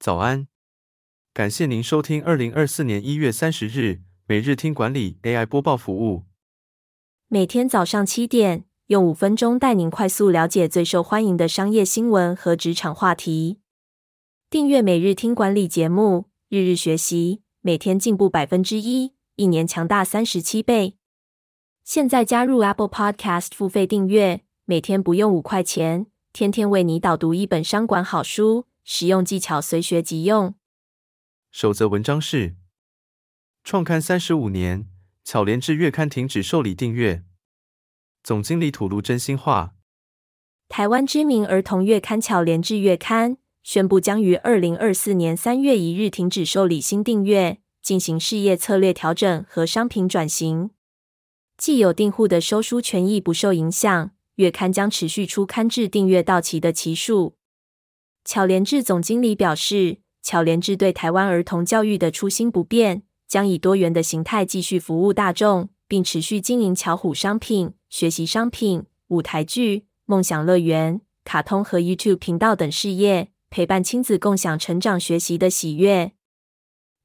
[0.00, 0.48] 早安，
[1.34, 6.24] 感谢您收听二零二四年一月三十日每日听管理 AI 播报服务。
[7.28, 13.60] 每天早上七点，用五分钟带您快速了解最受欢迎的商业新闻和职场话题。
[14.48, 20.96] 订阅每日听管理节目，日日学习，每天进步百分之一，一年强大三十七倍。
[21.84, 28.64] 现在加入 Apple Podcast 付费订阅，每天不用五块钱，天天为你导读一本商管好书。
[28.92, 30.56] 实用技巧随学即用。
[31.52, 32.56] 守则文章是：
[33.62, 34.90] 创刊三十五年，
[35.22, 37.22] 巧连智月刊停止受理订阅，
[38.24, 39.76] 总经理吐露真心话。
[40.68, 50.70] 台湾知名儿童月刊巧连智月刊宣布，将于二零二四年三月一日停止受理新订阅，进行事业策略调整和商品转型。
[51.56, 57.36] 既有订户的收书权益不受影响，月刊将持续出刊至订阅到期的期数。
[58.24, 76.12] 巧连智总经理表示，巧连智对台湾儿童教育的初心不变，将以多元的形态继续服务大众，并持续经营巧虎商品、学习商品、舞台剧、梦想乐园、卡通和 YouTube 频道等事业，陪伴亲子共享成长学习的喜悦。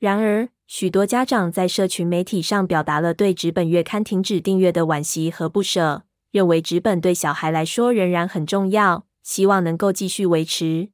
[0.00, 10.90] 然而，许多家长在社群媒体上表达了对纸本月刊停止订阅的惋惜和不舍，认为纸本对小孩来说仍然很重要，希望能够继续维持。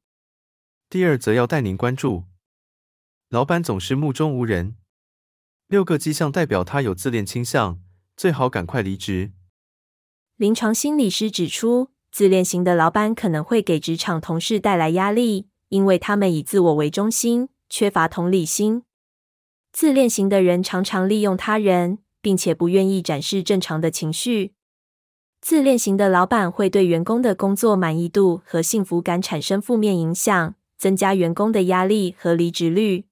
[0.91, 2.25] 第二则要带您关注，
[3.29, 4.75] 老板总是目中无人，
[5.69, 7.81] 六个迹象代表他有自恋倾向，
[8.17, 9.31] 最好赶快离职。
[10.35, 18.83] 临床心理师指出，自恋型的老板可能会给职场同事带来压力，因为他们以自我为中心，缺乏同理心。
[19.71, 24.55] 自恋型的人常常利用他人，并且不愿意展示正常的情绪。
[25.41, 30.57] 自恋型的老板会对员工的工作满意度和幸福感产生负面影响。
[30.81, 33.05] 增加员工的压力和离职率。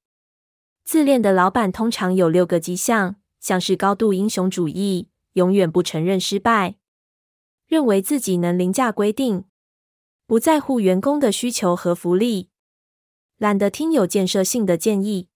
[0.85, 6.77] 自恋的老板通常有六个迹象，像是高度英雄主义，永远不承认失败，
[7.67, 9.45] 认为自己能凌驾规定，
[10.27, 12.49] 不在乎员工的需求和福利，
[13.37, 15.29] 懒得听有建设性的建议，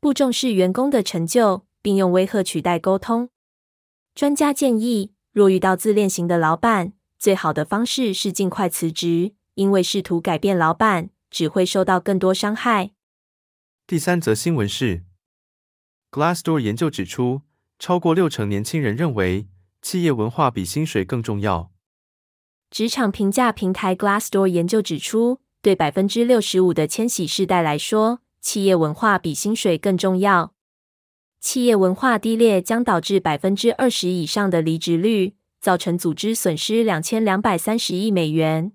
[0.00, 3.28] 不重视员工的成就，并用威吓取代沟通。
[4.14, 11.10] 专家建议，若遇到自恋型的老板，最好的方式是尽快辞职，因为试图改变老板。
[11.32, 12.92] 只会受到更多伤害。
[13.86, 15.02] 第三则新闻是
[16.12, 17.42] ，Glassdoor 研究指出，
[17.78, 19.48] 超过六成年轻人认为
[19.80, 21.72] 企业文化比薪水更重要。
[22.70, 30.54] 职场评价平台 Glassdoor 研究指出，对百分之六十五的千禧世代来说，企业文化比薪水更重要。
[31.40, 38.72] 企业文化低劣将导致百分之二十以上的离职率，造成组织损失两千两百三十亿美元。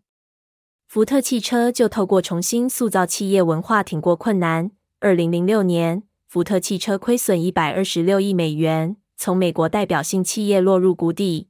[0.87, 4.71] 福特汽车就透过重新塑造企业文化挺过困难。
[5.01, 11.49] 二零零六年，福特汽车亏损一百二十六亿美元，从美国代表性企业落入谷底。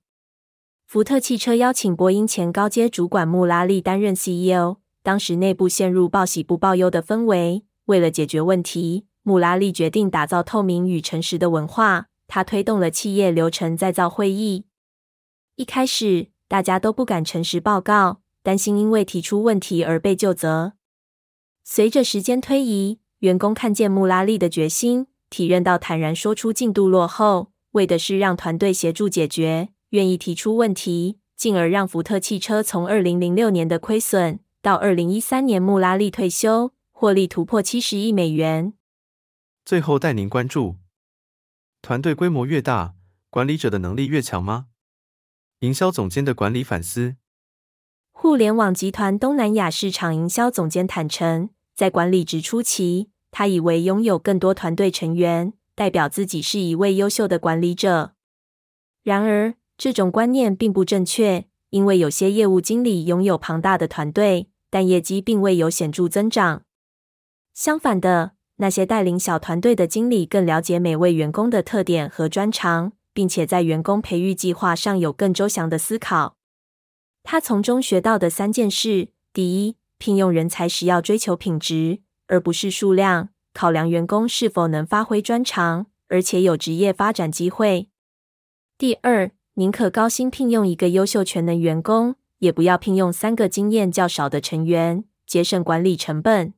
[0.87, 7.63] 福特汽车邀请波音前高阶主管穆拉利担任 CEO，当时内部陷入报喜不报忧的氛围。
[7.85, 12.07] 为了解决问题，穆拉利决定打造透明与诚实的文化。
[12.27, 14.65] 他推动了企业流程再造会议。
[15.57, 18.21] 一开始，大家都不敢诚实报告。
[18.47, 20.71] 担心因为提出问题而被究责。
[21.65, 38.71] 随着时间推移，员工看见穆拉利的决心，体认到坦然说出进度落后，为的是让团队协助解决，愿意提出问题，进而让福特汽车从二零零六年的亏损到二零一三年穆拉利退休，获利突破七十亿美元。
[39.65, 40.77] 最后带您关注：
[41.81, 42.95] 团队规模越大，
[43.29, 44.67] 管理者的能力越强吗？
[45.59, 47.17] 营销总监的管理反思。
[48.27, 58.11] 互联网集团东南亚市场营销总监坦诚，在管理职初期，他以为拥有更多团队成员，代表自己是一位优秀的管理者。
[59.01, 66.63] 然而，这种观念并不正确，因为有些业务经理拥有庞大的团队，但业绩并未有显著增长。
[67.53, 76.36] 相反的，那些带领小团队的经理更了解每位员工的特点和专长，并且在员工培育计划上有更周详的思考。
[77.29, 87.89] 他从中学到的三件事：第一，聘用人才时要追求品质，而不是数量，考量员工是否能发挥专长，而且有职业发展机会；
[88.77, 96.53] 第二，宁可高薪聘用一个优秀全能员工，也不要聘用三个经验较少的成员，节省管理成本；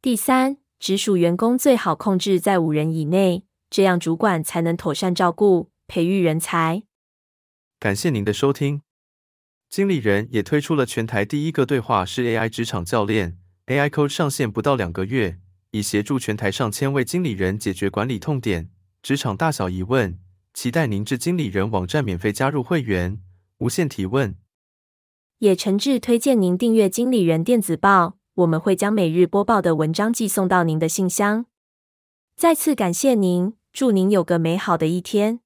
[0.00, 6.84] 第三，直属员工最好控制在五人以内，这样主管才能妥善照顾、培育人才。
[7.80, 8.82] 感谢您的收听。
[9.72, 13.38] 经理人也推出了全台第一个对话式 AI 职场教练
[13.68, 15.38] AI Code 上线不到两个月，
[15.70, 18.68] 已协助全台上千位经理人解决管理痛点、
[19.02, 20.18] 职场大小疑问。
[20.52, 23.18] 期待您至经理人网站免费加入会员，
[23.60, 24.36] 无限提问。
[25.38, 31.46] 也诚挚推荐您订阅经理人电子报，我们会将每日播报的文章寄送到您的信箱。
[32.36, 35.40] 再次感谢您，祝您有个美好的一天。